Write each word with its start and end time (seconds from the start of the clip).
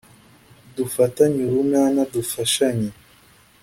dufatane 0.75 1.39
urunana 1.47 2.01
dufashanye 2.13 2.89